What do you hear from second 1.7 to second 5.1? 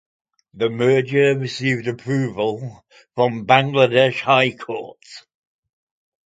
approval from Bangladesh High Court.